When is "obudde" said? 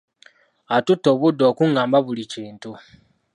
1.13-1.43